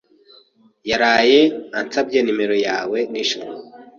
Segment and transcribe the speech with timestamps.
[0.89, 1.39] yaraye
[1.79, 3.51] ansabye nomero yawe nijoro.